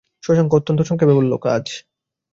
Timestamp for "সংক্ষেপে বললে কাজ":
0.81-1.65